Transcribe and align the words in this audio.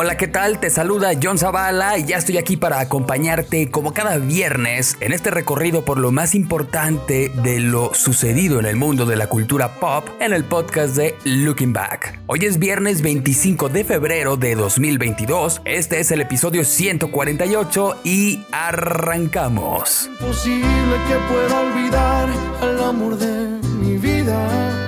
Hola, 0.00 0.16
¿qué 0.16 0.28
tal? 0.28 0.60
Te 0.60 0.70
saluda 0.70 1.10
John 1.20 1.38
Zavala 1.38 1.98
y 1.98 2.04
ya 2.04 2.18
estoy 2.18 2.38
aquí 2.38 2.56
para 2.56 2.78
acompañarte 2.78 3.68
como 3.68 3.92
cada 3.92 4.18
viernes 4.18 4.96
en 5.00 5.12
este 5.12 5.32
recorrido 5.32 5.84
por 5.84 5.98
lo 5.98 6.12
más 6.12 6.36
importante 6.36 7.32
de 7.42 7.58
lo 7.58 7.92
sucedido 7.94 8.60
en 8.60 8.66
el 8.66 8.76
mundo 8.76 9.06
de 9.06 9.16
la 9.16 9.28
cultura 9.28 9.80
pop 9.80 10.08
en 10.20 10.32
el 10.32 10.44
podcast 10.44 10.94
de 10.94 11.16
Looking 11.24 11.72
Back. 11.72 12.20
Hoy 12.28 12.44
es 12.44 12.60
viernes 12.60 13.02
25 13.02 13.70
de 13.70 13.82
febrero 13.82 14.36
de 14.36 14.54
2022, 14.54 15.62
este 15.64 15.98
es 15.98 16.12
el 16.12 16.20
episodio 16.20 16.62
148 16.62 17.96
y 18.04 18.44
arrancamos. 18.52 20.08
Imposible 20.20 20.94
que 21.08 21.16
pueda 21.28 21.58
olvidar 21.58 22.28
el 22.62 22.84
amor 22.84 23.18
de 23.18 23.48
mi 23.80 23.98
vida 23.98 24.78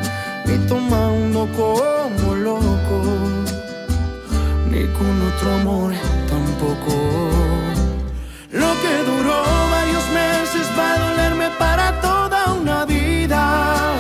como 1.57 2.35
loco 2.37 3.40
ni 5.01 5.07
con 5.07 5.23
otro 5.23 5.55
amor 5.55 5.93
tampoco. 6.29 6.93
Lo 8.53 8.73
que 8.83 9.05
duró 9.05 9.43
varios 9.71 10.05
meses 10.11 10.67
va 10.79 10.95
a 10.95 10.99
dolerme 11.11 11.51
para 11.59 12.01
toda 12.01 12.53
una 12.55 12.85
vida. 12.85 13.95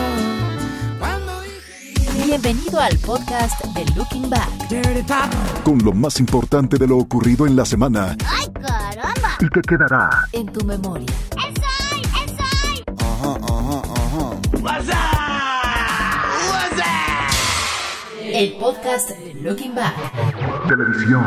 Cuando 0.98 1.40
dije... 1.42 2.24
Bienvenido 2.24 2.80
al 2.80 2.96
podcast 2.98 3.64
de 3.66 3.84
Looking 3.94 4.28
Back. 4.30 5.62
con 5.64 5.78
lo 5.78 5.92
más 5.92 6.20
importante 6.20 6.76
de 6.78 6.86
lo 6.86 6.98
ocurrido 6.98 7.46
en 7.46 7.56
la 7.56 7.64
semana 7.64 8.16
¡Ay, 8.26 8.46
caramba! 8.52 9.36
y 9.40 9.48
que 9.48 9.60
quedará 9.62 10.28
En 10.32 10.46
tu 10.46 10.64
memoria. 10.64 11.06
¡Esoy! 11.36 11.80
El 18.32 18.52
podcast 18.52 19.10
de 19.10 19.34
Looking 19.34 19.74
Back. 19.74 19.92
Televisión. 20.70 21.20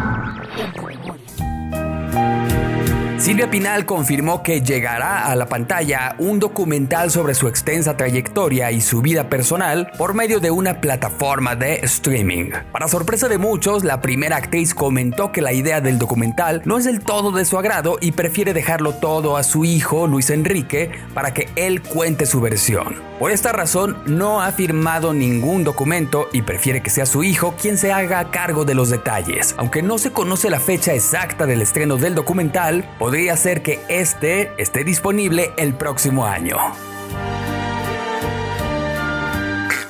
Silvia 3.33 3.49
Pinal 3.49 3.87
confirmó 3.87 4.43
que 4.43 4.61
llegará 4.61 5.25
a 5.25 5.35
la 5.35 5.47
pantalla 5.47 6.15
un 6.19 6.37
documental 6.37 7.09
sobre 7.09 7.33
su 7.33 7.47
extensa 7.47 7.97
trayectoria 7.97 8.69
y 8.69 8.79
su 8.79 9.01
vida 9.01 9.27
personal 9.27 9.91
por 9.97 10.13
medio 10.13 10.39
de 10.39 10.51
una 10.51 10.79
plataforma 10.79 11.55
de 11.55 11.79
streaming. 11.81 12.51
Para 12.71 12.87
sorpresa 12.87 13.27
de 13.27 13.39
muchos, 13.39 13.83
la 13.83 14.01
primera 14.01 14.37
actriz 14.37 14.75
comentó 14.75 15.31
que 15.31 15.41
la 15.41 15.51
idea 15.51 15.81
del 15.81 15.97
documental 15.97 16.61
no 16.65 16.77
es 16.77 16.85
del 16.85 16.99
todo 16.99 17.31
de 17.31 17.43
su 17.45 17.57
agrado 17.57 17.97
y 17.99 18.11
prefiere 18.11 18.53
dejarlo 18.53 18.93
todo 18.93 19.35
a 19.35 19.41
su 19.41 19.65
hijo, 19.65 20.05
Luis 20.05 20.29
Enrique, 20.29 20.91
para 21.15 21.33
que 21.33 21.49
él 21.55 21.81
cuente 21.81 22.27
su 22.27 22.39
versión. 22.39 23.01
Por 23.17 23.31
esta 23.31 23.51
razón, 23.51 23.97
no 24.05 24.41
ha 24.41 24.51
firmado 24.51 25.13
ningún 25.13 25.63
documento 25.63 26.27
y 26.33 26.41
prefiere 26.43 26.83
que 26.83 26.89
sea 26.89 27.05
su 27.07 27.23
hijo 27.23 27.55
quien 27.59 27.77
se 27.77 27.93
haga 27.93 28.29
cargo 28.29 28.65
de 28.65 28.75
los 28.75 28.89
detalles. 28.89 29.55
Aunque 29.57 29.81
no 29.81 29.97
se 29.97 30.11
conoce 30.11 30.49
la 30.49 30.59
fecha 30.59 30.93
exacta 30.93 31.47
del 31.47 31.61
estreno 31.61 31.95
del 31.95 32.15
documental, 32.15 32.87
podría 32.99 33.22
ser 33.37 33.61
que 33.61 33.79
este 33.87 34.51
esté 34.57 34.83
disponible 34.83 35.51
el 35.57 35.73
próximo 35.73 36.25
año. 36.25 36.57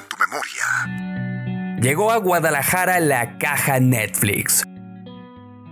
Tu 0.10 0.18
memoria. 0.18 1.80
Llegó 1.82 2.12
a 2.12 2.18
Guadalajara 2.18 3.00
la 3.00 3.38
caja 3.38 3.80
Netflix. 3.80 4.64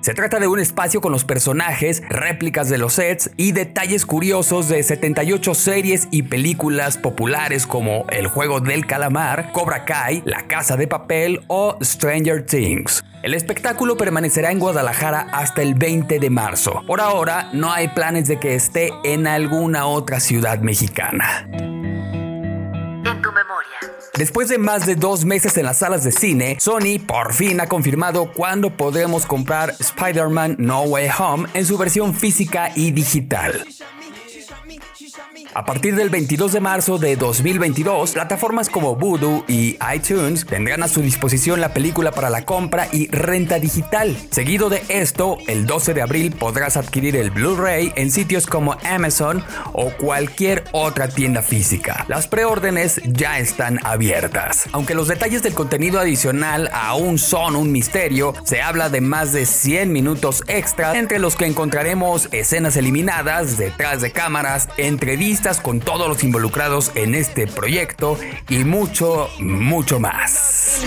Se 0.02 0.16
trata 0.16 0.40
de 0.40 0.48
un 0.48 0.60
espacio 0.60 1.00
con 1.00 1.12
los 1.12 1.26
personajes, 1.26 2.02
réplicas 2.10 2.70
de 2.70 2.80
los 2.80 2.94
sets 2.94 3.30
y 3.38 3.52
detalles 3.52 4.08
curiosos 4.08 4.68
de 4.68 4.82
78 4.82 5.54
series 5.54 6.08
y 6.10 6.24
películas 6.24 6.98
populares 6.98 7.68
como 7.68 8.06
El 8.10 8.26
juego 8.26 8.62
del 8.62 8.88
calamar, 8.88 9.52
Cobra 9.52 9.86
Kai, 9.86 10.24
La 10.26 10.48
casa 10.48 10.76
de 10.76 10.88
papel 10.88 11.42
o 11.46 11.78
Stranger 11.84 12.44
Things. 12.44 13.04
El 13.22 13.36
espectáculo 13.36 13.96
permanecerá 13.96 14.52
en 14.52 14.58
Guadalajara 14.58 15.28
hasta 15.32 15.62
el 15.62 15.76
20 15.76 16.18
de 16.18 16.30
marzo. 16.32 16.82
Por 16.88 17.00
ahora 17.00 17.52
no 17.54 17.72
hay 17.72 17.90
planes 17.90 18.28
de 18.28 18.40
que 18.40 18.56
esté 18.56 18.90
en 19.04 19.28
alguna 19.28 19.86
otra 19.86 20.20
ciudad 20.20 20.62
mexicana. 20.62 21.48
Después 24.18 24.50
de 24.50 24.58
más 24.58 24.86
de 24.86 24.96
dos 24.96 25.26
meses 25.26 25.58
en 25.58 25.66
las 25.66 25.80
salas 25.80 26.04
de 26.04 26.12
cine, 26.12 26.58
Sony 26.60 27.00
por 27.06 27.34
fin 27.34 27.62
ha 27.62 27.68
confirmado 27.68 28.32
cuándo 28.34 28.70
podremos 28.70 29.26
comprar 29.26 29.74
Spider-Man 29.80 30.58
No 30.60 30.84
Way 30.84 31.10
Home 31.18 31.50
en 31.54 31.66
su 31.66 31.78
versión 31.78 32.14
física 32.14 32.72
y 32.76 32.92
digital. 32.92 33.66
A 35.54 35.66
partir 35.66 35.98
del 35.98 36.10
22 36.10 36.54
de 36.54 36.62
marzo 36.62 36.98
de 36.98 37.18
2022, 37.18 38.14
plataformas 38.14 38.70
como 38.70 38.96
Voodoo 38.96 39.44
y 39.50 39.78
iTunes 39.94 40.46
tendrán 40.46 40.82
a 40.82 40.88
su 40.88 41.02
disposición 41.02 41.60
la 41.60 41.74
película 41.74 42.12
para 42.12 42.30
la 42.30 42.46
compra 42.46 42.88
y 42.94 43.08
renta 43.08 43.60
digital. 43.60 44.16
Seguido 44.30 44.70
de 44.70 44.82
esto, 44.88 45.40
el 45.48 45.66
12 45.66 45.94
de 45.94 46.02
abril 46.02 46.32
podrás 46.32 46.78
adquirir 46.78 47.18
el 47.18 47.32
Blu-ray 47.32 47.92
en 47.98 48.12
sitios 48.12 48.48
como 48.48 48.78
Amazon 48.86 49.44
o 49.74 49.92
cualquier 49.92 50.64
otra 50.72 51.10
tienda 51.10 51.42
física. 51.42 52.06
Las 52.08 52.28
preórdenes 52.28 53.02
ya 53.04 53.38
están 53.38 53.78
abiertas. 53.84 54.70
Aunque 54.72 54.96
los 54.96 55.10
detalles 55.10 55.44
del 55.44 55.54
contenido 55.54 56.00
adicional 56.00 56.70
aún 56.72 57.20
son 57.20 57.58
un 57.58 57.74
misterio, 57.74 58.34
se 58.46 58.62
habla 58.62 58.90
de 58.90 59.02
más 59.02 59.34
de 59.34 59.46
100 59.46 59.92
minutos 59.92 60.46
extra 60.48 60.98
entre 60.98 61.20
los 61.20 61.36
que 61.36 61.46
encontraremos 61.46 62.30
escenas 62.32 62.78
eliminadas, 62.78 63.58
detrás 63.58 64.00
de 64.00 64.14
cámaras, 64.14 64.70
entrevistas 64.78 65.41
con 65.64 65.80
todos 65.80 66.08
los 66.08 66.24
involucrados 66.24 66.92
en 66.94 67.16
este 67.16 67.48
proyecto 67.48 68.16
y 68.48 68.64
mucho, 68.64 69.28
mucho 69.40 70.00
más. 70.00 70.84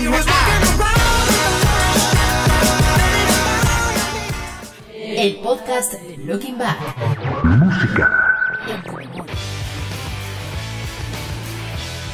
El 4.93 5.35
podcast 5.37 5.93
de 5.93 6.17
Looking 6.19 6.57
Back. 6.57 6.77
Música. 7.43 8.33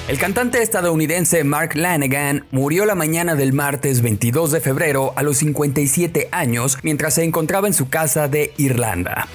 El 0.07 0.17
cantante 0.17 0.63
estadounidense 0.63 1.43
Mark 1.43 1.75
Lanegan 1.75 2.47
murió 2.49 2.85
la 2.85 2.95
mañana 2.95 3.35
del 3.35 3.53
martes 3.53 4.01
22 4.01 4.51
de 4.51 4.61
febrero 4.61 5.13
a 5.15 5.21
los 5.21 5.37
57 5.37 6.29
años 6.31 6.79
mientras 6.81 7.13
se 7.13 7.23
encontraba 7.23 7.67
en 7.67 7.75
su 7.75 7.87
casa 7.89 8.27
de 8.27 8.51
Irlanda. 8.57 9.27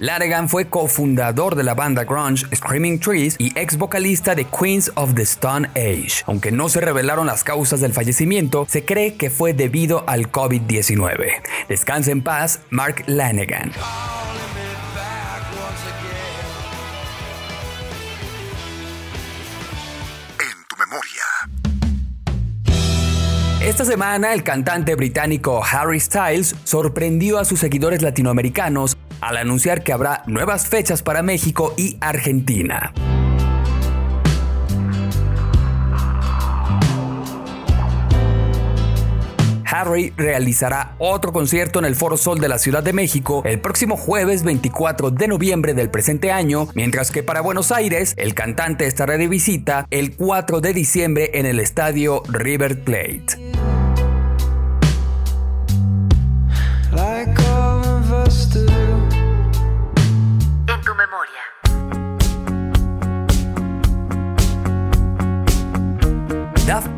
Lanegan 0.00 0.48
fue 0.48 0.66
cofundador 0.66 1.56
de 1.56 1.64
la 1.64 1.74
banda 1.74 2.04
grunge 2.04 2.46
Screaming 2.54 3.00
Trees 3.00 3.34
y 3.38 3.50
ex 3.58 3.76
vocalista 3.76 4.36
de 4.36 4.44
Queens 4.44 4.92
of 4.94 5.14
the 5.14 5.22
Stone 5.22 5.70
Age. 5.74 6.22
Aunque 6.26 6.52
no 6.52 6.68
se 6.68 6.80
revelaron 6.80 7.26
las 7.26 7.42
causas 7.42 7.80
del 7.80 7.92
fallecimiento, 7.92 8.64
se 8.68 8.84
cree 8.84 9.14
que 9.14 9.28
fue 9.28 9.54
debido 9.54 10.04
al 10.06 10.30
COVID-19. 10.30 11.42
Descansa 11.68 12.12
en 12.12 12.22
paz, 12.22 12.60
Mark 12.70 13.02
Lanegan. 13.06 13.72
En 20.38 20.64
tu 20.68 20.76
memoria. 20.76 21.24
Esta 23.60 23.84
semana 23.84 24.32
el 24.32 24.44
cantante 24.44 24.94
británico 24.94 25.60
Harry 25.68 25.98
Styles 25.98 26.54
sorprendió 26.62 27.40
a 27.40 27.44
sus 27.44 27.58
seguidores 27.58 28.00
latinoamericanos 28.02 28.96
al 29.20 29.36
anunciar 29.36 29.82
que 29.82 29.92
habrá 29.92 30.22
nuevas 30.26 30.66
fechas 30.68 31.02
para 31.02 31.22
México 31.22 31.74
y 31.76 31.96
Argentina. 32.00 32.92
Harry 39.70 40.12
realizará 40.16 40.94
otro 40.98 41.32
concierto 41.32 41.78
en 41.78 41.84
el 41.84 41.94
Foro 41.94 42.16
Sol 42.16 42.40
de 42.40 42.48
la 42.48 42.58
Ciudad 42.58 42.82
de 42.82 42.92
México 42.92 43.42
el 43.44 43.60
próximo 43.60 43.96
jueves 43.96 44.42
24 44.42 45.10
de 45.10 45.28
noviembre 45.28 45.74
del 45.74 45.90
presente 45.90 46.32
año, 46.32 46.68
mientras 46.74 47.10
que 47.10 47.22
para 47.22 47.42
Buenos 47.42 47.70
Aires 47.70 48.14
el 48.16 48.34
cantante 48.34 48.86
estará 48.86 49.16
de 49.18 49.28
visita 49.28 49.86
el 49.90 50.16
4 50.16 50.60
de 50.60 50.72
diciembre 50.72 51.30
en 51.34 51.46
el 51.46 51.60
estadio 51.60 52.22
River 52.28 52.82
Plate. 52.82 53.47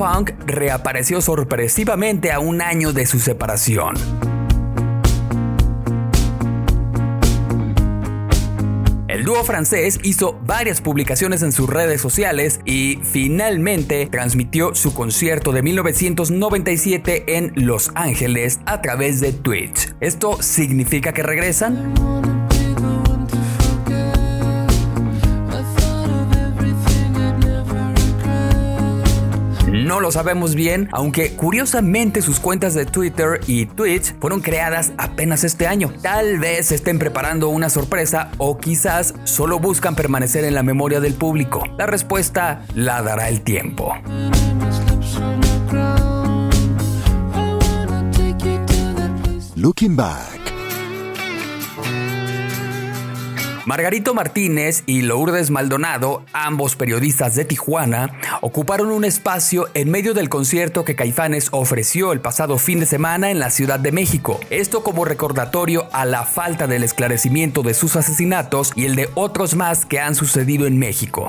Punk 0.01 0.31
reapareció 0.47 1.21
sorpresivamente 1.21 2.33
a 2.33 2.41
un 2.41 2.63
año 2.63 2.95
de 2.95 3.05
su 3.05 3.21
separación. 3.21 3.97
El 9.09 9.25
dúo 9.27 9.45
francés 9.45 10.01
hizo 10.03 10.41
varias 10.47 10.81
publicaciones 10.81 11.43
en 11.43 11.53
sus 11.53 11.69
redes 11.69 12.01
sociales 12.01 12.61
y 12.65 12.99
finalmente 13.03 14.09
transmitió 14.11 14.75
su 14.75 14.95
concierto 14.95 15.53
de 15.53 15.61
1997 15.61 17.37
en 17.37 17.53
Los 17.55 17.91
Ángeles 17.95 18.61
a 18.65 18.81
través 18.81 19.21
de 19.21 19.35
Twitch. 19.35 19.93
¿Esto 20.01 20.41
significa 20.41 21.13
que 21.13 21.23
regresan? 21.23 22.20
No 29.91 29.99
lo 29.99 30.13
sabemos 30.13 30.55
bien, 30.55 30.89
aunque 30.93 31.33
curiosamente 31.33 32.23
sus 32.23 32.39
cuentas 32.39 32.75
de 32.75 32.87
Twitter 32.87 33.41
y 33.49 33.67
Twitch 33.67 34.15
fueron 34.21 34.41
creadas 34.41 34.93
apenas 34.99 35.43
este 35.43 35.67
año. 35.67 35.93
Tal 36.01 36.39
vez 36.39 36.71
estén 36.71 37.01
preparando 37.01 37.49
una 37.49 37.69
sorpresa 37.71 38.31
o 38.39 38.57
quizás 38.57 39.15
solo 39.25 39.59
buscan 39.59 39.97
permanecer 39.97 40.45
en 40.45 40.55
la 40.55 40.63
memoria 40.63 41.01
del 41.01 41.15
público. 41.15 41.65
La 41.77 41.87
respuesta 41.87 42.65
la 42.77 43.03
dará 43.03 43.29
el 43.29 43.41
tiempo. 43.41 43.93
Looking 49.57 49.97
Back. 49.97 50.40
Margarito 53.67 54.15
Martínez 54.15 54.83
y 54.87 55.03
Lourdes 55.03 55.51
Maldonado, 55.51 56.25
ambos 56.33 56.77
periodistas 56.77 57.35
de 57.35 57.45
Tijuana, 57.45 58.19
ocuparon 58.41 58.91
un 58.91 59.05
espacio 59.05 59.69
en 59.75 59.91
medio 59.91 60.15
del 60.15 60.29
concierto 60.29 60.85
que 60.85 60.97
Caifanes 60.97 61.49
ofreció 61.53 62.13
el 62.13 62.21
pasado 62.21 62.57
fin 62.57 62.81
de 62.81 62.87
semana 62.87 63.31
en 63.31 63.39
la 63.39 63.51
Ciudad 63.51 63.79
de 63.79 63.93
México. 63.93 64.41
Esto 64.49 64.83
como 64.83 65.05
recordatorio 65.05 65.89
a 65.93 66.07
la 66.07 66.25
falta 66.25 66.67
del 66.67 66.85
esclarecimiento 66.85 67.63
de 67.63 67.75
sus 67.75 67.97
asesinatos 67.97 68.73
y 68.77 68.87
el 68.87 68.97
de 68.97 69.11
otros 69.15 69.55
más 69.55 69.85
que 69.85 70.01
han 70.01 70.15
sucedido 70.15 70.67
en 70.67 70.79
México. 70.79 71.29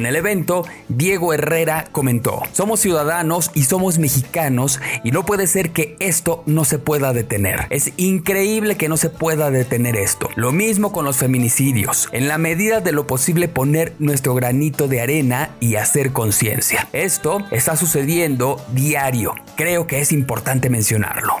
En 0.00 0.06
el 0.06 0.16
evento, 0.16 0.64
Diego 0.88 1.34
Herrera 1.34 1.84
comentó, 1.92 2.40
somos 2.52 2.80
ciudadanos 2.80 3.50
y 3.52 3.64
somos 3.64 3.98
mexicanos 3.98 4.80
y 5.04 5.10
no 5.10 5.26
puede 5.26 5.46
ser 5.46 5.72
que 5.72 5.94
esto 6.00 6.42
no 6.46 6.64
se 6.64 6.78
pueda 6.78 7.12
detener. 7.12 7.66
Es 7.68 7.92
increíble 7.98 8.78
que 8.78 8.88
no 8.88 8.96
se 8.96 9.10
pueda 9.10 9.50
detener 9.50 9.96
esto. 9.96 10.30
Lo 10.36 10.52
mismo 10.52 10.90
con 10.90 11.04
los 11.04 11.18
feminicidios. 11.18 12.08
En 12.12 12.28
la 12.28 12.38
medida 12.38 12.80
de 12.80 12.92
lo 12.92 13.06
posible 13.06 13.46
poner 13.46 13.92
nuestro 13.98 14.34
granito 14.34 14.88
de 14.88 15.02
arena 15.02 15.50
y 15.60 15.74
hacer 15.74 16.12
conciencia. 16.12 16.88
Esto 16.94 17.42
está 17.50 17.76
sucediendo 17.76 18.58
diario. 18.72 19.34
Creo 19.54 19.86
que 19.86 20.00
es 20.00 20.12
importante 20.12 20.70
mencionarlo. 20.70 21.34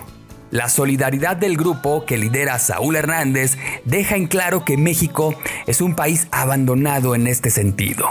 La 0.50 0.68
solidaridad 0.68 1.38
del 1.38 1.56
grupo 1.56 2.04
que 2.04 2.18
lidera 2.18 2.58
Saúl 2.58 2.96
Hernández 2.96 3.56
deja 3.86 4.16
en 4.16 4.26
claro 4.26 4.66
que 4.66 4.76
México 4.76 5.34
es 5.66 5.80
un 5.80 5.94
país 5.94 6.26
abandonado 6.30 7.14
en 7.14 7.26
este 7.26 7.48
sentido. 7.48 8.10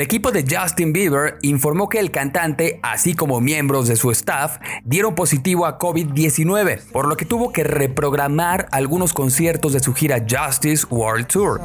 El 0.00 0.04
equipo 0.04 0.32
de 0.32 0.46
Justin 0.48 0.94
Bieber 0.94 1.36
informó 1.42 1.90
que 1.90 1.98
el 1.98 2.10
cantante, 2.10 2.80
así 2.82 3.12
como 3.12 3.38
miembros 3.42 3.86
de 3.86 3.96
su 3.96 4.10
staff, 4.12 4.56
dieron 4.82 5.14
positivo 5.14 5.66
a 5.66 5.78
COVID-19, 5.78 6.90
por 6.90 7.06
lo 7.06 7.18
que 7.18 7.26
tuvo 7.26 7.52
que 7.52 7.64
reprogramar 7.64 8.66
algunos 8.72 9.12
conciertos 9.12 9.74
de 9.74 9.80
su 9.80 9.92
gira 9.92 10.24
Justice 10.26 10.86
World 10.88 11.26
Tour. 11.26 11.60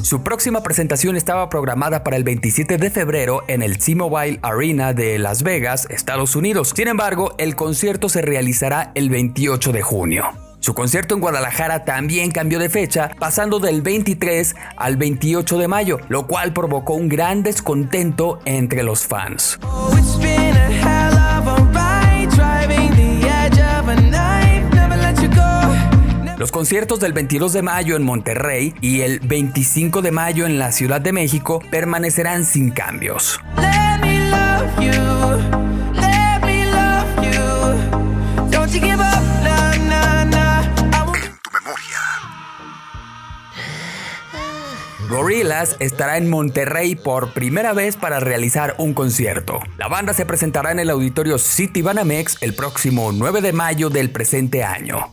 Su 0.00 0.22
próxima 0.22 0.62
presentación 0.62 1.16
estaba 1.16 1.48
programada 1.48 2.04
para 2.04 2.16
el 2.16 2.22
27 2.22 2.78
de 2.78 2.88
febrero 2.88 3.42
en 3.48 3.62
el 3.62 3.78
T-Mobile 3.78 4.38
Arena 4.42 4.92
de 4.92 5.18
Las 5.18 5.42
Vegas, 5.42 5.88
Estados 5.90 6.36
Unidos. 6.36 6.72
Sin 6.76 6.86
embargo, 6.86 7.34
el 7.36 7.56
concierto 7.56 8.08
se 8.08 8.22
realizará 8.22 8.92
el 8.94 9.10
28 9.10 9.72
de 9.72 9.82
junio. 9.82 10.51
Su 10.62 10.74
concierto 10.74 11.16
en 11.16 11.20
Guadalajara 11.20 11.84
también 11.84 12.30
cambió 12.30 12.60
de 12.60 12.70
fecha, 12.70 13.10
pasando 13.18 13.58
del 13.58 13.82
23 13.82 14.54
al 14.76 14.96
28 14.96 15.58
de 15.58 15.66
mayo, 15.66 15.98
lo 16.08 16.28
cual 16.28 16.52
provocó 16.52 16.94
un 16.94 17.08
gran 17.08 17.42
descontento 17.42 18.38
entre 18.44 18.84
los 18.84 19.04
fans. 19.04 19.58
Los 26.38 26.52
conciertos 26.52 27.00
del 27.00 27.12
22 27.12 27.52
de 27.52 27.62
mayo 27.62 27.96
en 27.96 28.04
Monterrey 28.04 28.72
y 28.80 29.00
el 29.00 29.18
25 29.18 30.00
de 30.00 30.12
mayo 30.12 30.46
en 30.46 30.60
la 30.60 30.70
Ciudad 30.70 31.00
de 31.00 31.12
México 31.12 31.60
permanecerán 31.72 32.44
sin 32.44 32.70
cambios. 32.70 33.40
Gorillaz 45.12 45.76
estará 45.78 46.16
en 46.16 46.30
Monterrey 46.30 46.94
por 46.96 47.34
primera 47.34 47.74
vez 47.74 47.96
para 47.96 48.18
realizar 48.18 48.74
un 48.78 48.94
concierto. 48.94 49.60
La 49.76 49.86
banda 49.86 50.14
se 50.14 50.24
presentará 50.24 50.72
en 50.72 50.78
el 50.78 50.88
auditorio 50.88 51.36
City 51.36 51.82
Banamex 51.82 52.38
el 52.40 52.54
próximo 52.54 53.12
9 53.12 53.42
de 53.42 53.52
mayo 53.52 53.90
del 53.90 54.10
presente 54.10 54.64
año. 54.64 55.12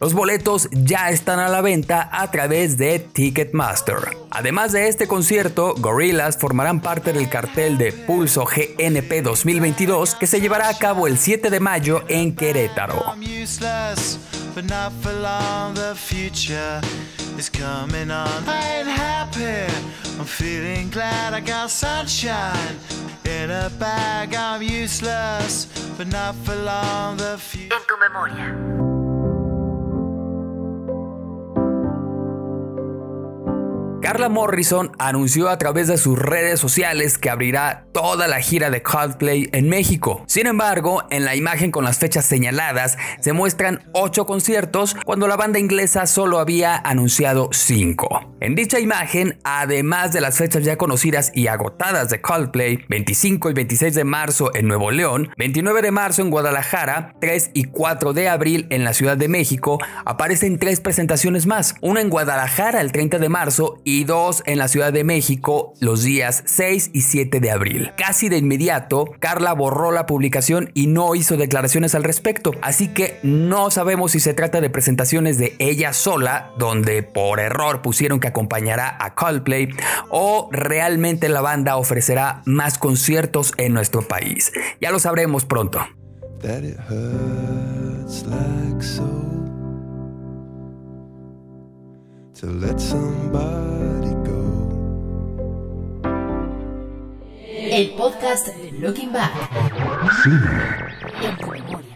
Los 0.00 0.12
boletos 0.12 0.68
ya 0.70 1.08
están 1.08 1.38
a 1.38 1.48
la 1.48 1.62
venta 1.62 2.10
a 2.12 2.30
través 2.30 2.76
de 2.76 2.98
Ticketmaster. 2.98 3.96
Además 4.30 4.72
de 4.72 4.88
este 4.88 5.06
concierto, 5.06 5.74
Gorillaz 5.78 6.36
formarán 6.36 6.80
parte 6.82 7.14
del 7.14 7.30
cartel 7.30 7.78
de 7.78 7.92
Pulso 7.92 8.44
GNP 8.44 9.22
2022 9.22 10.14
que 10.14 10.26
se 10.26 10.42
llevará 10.42 10.68
a 10.68 10.76
cabo 10.76 11.06
el 11.06 11.16
7 11.16 11.48
de 11.48 11.60
mayo 11.60 12.04
en 12.08 12.36
Querétaro. 12.36 13.02
En 27.64 27.86
tu 27.86 27.96
memoria. 27.98 28.74
Carla 34.02 34.28
Morrison 34.28 34.92
anunció 34.98 35.48
a 35.48 35.58
través 35.58 35.88
de 35.88 35.96
sus 35.96 36.18
redes 36.18 36.60
sociales 36.60 37.16
que 37.18 37.30
abrirá 37.30 37.83
toda 37.94 38.28
la 38.28 38.42
gira 38.42 38.68
de 38.68 38.82
Coldplay 38.82 39.48
en 39.52 39.70
México. 39.70 40.22
Sin 40.26 40.46
embargo, 40.46 41.04
en 41.08 41.24
la 41.24 41.34
imagen 41.34 41.70
con 41.70 41.84
las 41.84 41.96
fechas 41.96 42.26
señaladas 42.26 42.98
se 43.20 43.32
muestran 43.32 43.88
8 43.92 44.26
conciertos 44.26 44.94
cuando 45.06 45.26
la 45.26 45.36
banda 45.36 45.58
inglesa 45.58 46.06
solo 46.06 46.38
había 46.38 46.76
anunciado 46.76 47.48
5. 47.50 48.34
En 48.40 48.54
dicha 48.54 48.78
imagen, 48.78 49.38
además 49.42 50.12
de 50.12 50.20
las 50.20 50.36
fechas 50.36 50.64
ya 50.64 50.76
conocidas 50.76 51.32
y 51.34 51.46
agotadas 51.46 52.10
de 52.10 52.20
Coldplay, 52.20 52.80
25 52.90 53.48
y 53.48 53.54
26 53.54 53.94
de 53.94 54.04
marzo 54.04 54.54
en 54.54 54.68
Nuevo 54.68 54.90
León, 54.90 55.30
29 55.38 55.80
de 55.80 55.90
marzo 55.90 56.20
en 56.20 56.28
Guadalajara, 56.28 57.14
3 57.22 57.52
y 57.54 57.64
4 57.64 58.12
de 58.12 58.28
abril 58.28 58.66
en 58.68 58.84
la 58.84 58.92
Ciudad 58.92 59.16
de 59.16 59.28
México, 59.28 59.78
aparecen 60.04 60.58
tres 60.58 60.80
presentaciones 60.80 61.46
más, 61.46 61.76
una 61.80 62.02
en 62.02 62.10
Guadalajara 62.10 62.82
el 62.82 62.92
30 62.92 63.18
de 63.18 63.30
marzo 63.30 63.80
y 63.82 63.94
y 63.94 64.02
dos 64.02 64.42
en 64.46 64.58
la 64.58 64.66
Ciudad 64.66 64.92
de 64.92 65.04
México 65.04 65.74
los 65.78 66.02
días 66.02 66.42
6 66.46 66.90
y 66.92 67.02
7 67.02 67.38
de 67.38 67.50
abril. 67.52 67.83
Casi 67.96 68.28
de 68.28 68.38
inmediato, 68.38 69.06
Carla 69.18 69.52
borró 69.52 69.92
la 69.92 70.06
publicación 70.06 70.70
y 70.74 70.86
no 70.86 71.14
hizo 71.14 71.36
declaraciones 71.36 71.94
al 71.94 72.04
respecto, 72.04 72.52
así 72.62 72.88
que 72.88 73.18
no 73.22 73.70
sabemos 73.70 74.12
si 74.12 74.20
se 74.20 74.34
trata 74.34 74.60
de 74.60 74.70
presentaciones 74.70 75.38
de 75.38 75.54
ella 75.58 75.92
sola, 75.92 76.50
donde 76.58 77.02
por 77.02 77.40
error 77.40 77.82
pusieron 77.82 78.20
que 78.20 78.28
acompañará 78.28 78.96
a 79.00 79.14
Coldplay, 79.14 79.68
o 80.10 80.48
realmente 80.52 81.28
la 81.28 81.40
banda 81.40 81.76
ofrecerá 81.76 82.42
más 82.44 82.78
conciertos 82.78 83.52
en 83.56 83.72
nuestro 83.74 84.02
país. 84.02 84.52
Ya 84.80 84.90
lo 84.90 84.98
sabremos 84.98 85.44
pronto. 85.44 85.80
El 97.74 97.90
podcast 97.96 98.50
Looking 98.78 99.12
Back. 99.12 99.32
En 101.24 101.36
tu 101.38 101.50
memoria. 101.50 101.93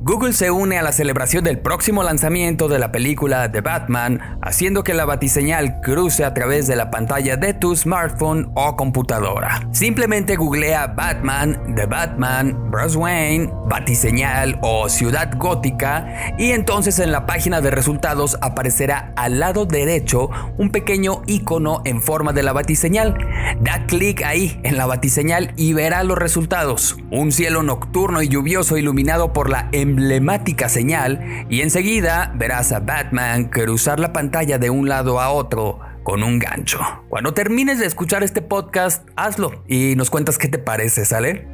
Google 0.00 0.32
se 0.32 0.52
une 0.52 0.78
a 0.78 0.82
la 0.82 0.92
celebración 0.92 1.42
del 1.42 1.58
próximo 1.58 2.04
lanzamiento 2.04 2.68
de 2.68 2.78
la 2.78 2.92
película 2.92 3.50
The 3.50 3.62
Batman, 3.62 4.38
haciendo 4.42 4.84
que 4.84 4.94
la 4.94 5.04
batiseñal 5.04 5.80
cruce 5.80 6.24
a 6.24 6.32
través 6.34 6.68
de 6.68 6.76
la 6.76 6.88
pantalla 6.88 7.36
de 7.36 7.52
tu 7.52 7.74
smartphone 7.74 8.48
o 8.54 8.76
computadora. 8.76 9.68
Simplemente 9.72 10.36
googlea 10.36 10.86
Batman, 10.86 11.74
The 11.74 11.86
Batman, 11.86 12.70
Bruce 12.70 12.96
Wayne, 12.96 13.52
batiseñal 13.66 14.60
o 14.62 14.88
ciudad 14.88 15.32
gótica 15.36 16.34
y 16.38 16.52
entonces 16.52 17.00
en 17.00 17.10
la 17.10 17.26
página 17.26 17.60
de 17.60 17.72
resultados 17.72 18.38
aparecerá 18.40 19.12
al 19.16 19.40
lado 19.40 19.66
derecho 19.66 20.30
un 20.58 20.70
pequeño 20.70 21.22
icono 21.26 21.82
en 21.84 22.02
forma 22.02 22.32
de 22.32 22.44
la 22.44 22.52
batiseñal. 22.52 23.18
Da 23.60 23.84
clic 23.86 24.22
ahí 24.22 24.60
en 24.62 24.76
la 24.76 24.86
batiseñal 24.86 25.52
y 25.56 25.72
verá 25.72 26.04
los 26.04 26.18
resultados. 26.18 26.96
Un 27.10 27.32
cielo 27.32 27.64
nocturno 27.64 28.22
y 28.22 28.28
lluvioso 28.28 28.76
iluminado 28.76 29.32
por 29.32 29.50
la 29.50 29.68
emblemática 29.98 30.68
señal 30.68 31.46
y 31.50 31.60
enseguida 31.60 32.32
verás 32.36 32.72
a 32.72 32.80
Batman 32.80 33.46
cruzar 33.46 33.98
la 33.98 34.12
pantalla 34.12 34.58
de 34.58 34.70
un 34.70 34.88
lado 34.88 35.20
a 35.20 35.30
otro 35.30 35.80
con 36.04 36.22
un 36.22 36.38
gancho. 36.38 36.78
Cuando 37.08 37.34
termines 37.34 37.78
de 37.80 37.86
escuchar 37.86 38.22
este 38.22 38.40
podcast, 38.40 39.06
hazlo 39.16 39.64
y 39.66 39.94
nos 39.96 40.08
cuentas 40.08 40.38
qué 40.38 40.48
te 40.48 40.58
parece, 40.58 41.04
¿sale? 41.04 41.46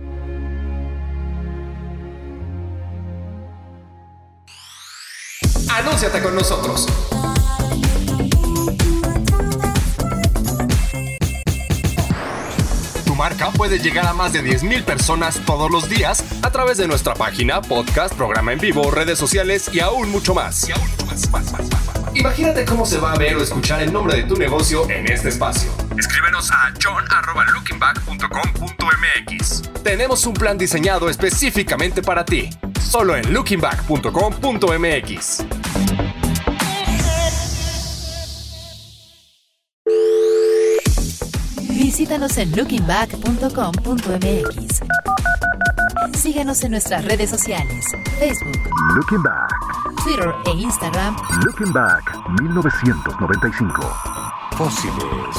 Anúnciate 5.69 6.23
con 6.23 6.35
nosotros. 6.35 6.87
Marca 13.25 13.50
puede 13.52 13.78
llegar 13.78 14.04
a 14.04 14.12
más 14.12 14.35
de 14.35 14.45
10.000 14.45 14.85
personas 14.85 15.40
todos 15.47 15.71
los 15.71 15.88
días 15.88 16.23
a 16.43 16.50
través 16.50 16.76
de 16.76 16.87
nuestra 16.87 17.14
página, 17.14 17.62
podcast, 17.62 18.12
programa 18.12 18.52
en 18.52 18.59
vivo, 18.59 18.90
redes 18.90 19.19
sociales 19.19 19.71
y 19.73 19.81
aún 19.81 20.11
mucho 20.11 20.35
más. 20.35 20.69
Imagínate 22.12 22.66
cómo 22.66 22.85
se 22.85 22.99
va 22.99 23.12
a 23.12 23.16
ver 23.16 23.37
o 23.37 23.43
escuchar 23.43 23.81
el 23.81 23.90
nombre 23.90 24.16
de 24.16 24.25
tu 24.25 24.37
negocio 24.37 24.87
en 24.90 25.11
este 25.11 25.31
espacio. 25.31 25.71
Escríbenos 25.97 26.50
a 26.50 26.75
john.lookingback.com.mx. 26.83 29.62
Tenemos 29.83 30.26
un 30.26 30.35
plan 30.35 30.59
diseñado 30.59 31.09
específicamente 31.09 32.02
para 32.02 32.26
ti. 32.26 32.50
Solo 32.78 33.16
en 33.16 33.33
lookingback.com.mx. 33.33 36.03
Visítanos 42.04 42.37
en 42.37 42.54
lookingback.com.mx. 42.54 44.82
Síguenos 46.18 46.62
en 46.62 46.73
nuestras 46.73 47.02
redes 47.06 47.30
sociales, 47.30 47.87
Facebook, 48.18 48.61
Looking 48.94 49.23
Back, 49.23 49.49
Twitter 50.04 50.34
e 50.44 50.50
Instagram 50.50 51.16
Looking 51.46 51.73
Back 51.73 52.14
1995. 52.42 53.82
Fósiles. 54.52 55.34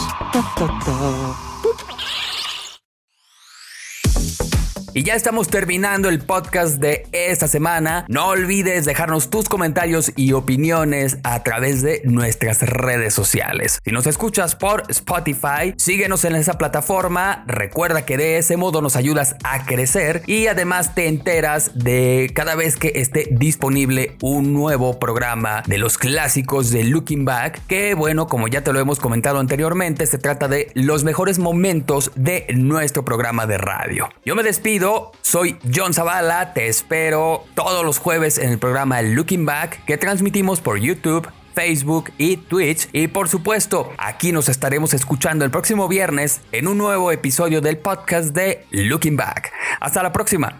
Y 4.98 5.04
ya 5.04 5.14
estamos 5.14 5.50
terminando 5.50 6.08
el 6.08 6.20
podcast 6.20 6.78
de 6.78 7.06
esta 7.12 7.50
semana. 7.50 8.06
No 8.08 8.30
olvides 8.30 8.86
dejarnos 8.86 9.30
tus 9.30 9.50
comentarios 9.50 10.14
y 10.16 10.32
opiniones 10.32 11.18
a 11.26 11.44
través 11.44 11.82
de 11.82 12.02
nuestras 12.06 12.62
redes 12.62 13.14
sociales. 13.14 13.82
Si 13.84 13.92
nos 13.92 14.08
escuchas 14.08 14.56
por 14.56 14.84
Spotify, 14.88 15.74
síguenos 15.76 16.24
en 16.24 16.38
esa 16.38 16.58
plataforma. 16.58 17.44
Recuerda 17.46 18.06
que 18.06 18.16
de 18.16 18.38
ese 18.38 18.56
modo 18.56 18.82
nos 18.82 18.96
ayudas 18.96 19.36
a 19.44 19.66
crecer 19.66 20.24
y 20.28 20.48
además 20.48 20.96
te 20.96 21.10
enteras 21.10 21.72
de 21.76 22.32
cada 22.34 22.56
vez 22.56 22.78
que 22.78 22.94
esté 22.96 23.28
disponible 23.32 24.16
un 24.22 24.54
nuevo 24.54 24.98
programa 24.98 25.62
de 25.68 25.78
los 25.78 25.98
clásicos 25.98 26.72
de 26.72 26.86
Looking 26.86 27.26
Back. 27.26 27.60
Que 27.68 27.96
bueno, 27.96 28.28
como 28.28 28.48
ya 28.48 28.64
te 28.64 28.72
lo 28.72 28.80
hemos 28.80 29.02
comentado 29.02 29.40
anteriormente, 29.40 30.08
se 30.08 30.20
trata 30.20 30.48
de 30.48 30.72
los 30.74 31.04
mejores 31.04 31.38
momentos 31.38 32.14
de 32.16 32.48
nuestro 32.56 33.04
programa 33.04 33.46
de 33.46 33.58
radio. 33.58 34.08
Yo 34.24 34.38
me 34.38 34.44
despido 34.44 34.85
soy 35.22 35.58
John 35.74 35.94
Zavala, 35.94 36.54
te 36.54 36.68
espero 36.68 37.46
todos 37.56 37.84
los 37.84 37.98
jueves 37.98 38.38
en 38.38 38.52
el 38.52 38.60
programa 38.60 39.02
Looking 39.02 39.46
Back 39.46 39.84
que 39.86 39.98
transmitimos 39.98 40.62
por 40.62 40.78
YouTube. 40.80 41.28
Facebook 41.56 42.12
y 42.18 42.36
Twitch 42.36 42.90
y 42.92 43.08
por 43.08 43.30
supuesto 43.30 43.94
aquí 43.98 44.34
nos 44.34 44.50
estaremos 44.50 44.94
escuchando 44.94 45.46
el 45.46 45.52
próximo 45.52 45.88
viernes 45.88 46.42
en 46.52 46.68
un 46.68 46.78
nuevo 46.78 47.14
episodio 47.14 47.62
del 47.62 47.78
podcast 47.78 48.36
de 48.36 48.66
Looking 48.72 49.16
Back. 49.16 49.54
Hasta 49.80 50.04
la 50.04 50.12
próxima. 50.12 50.60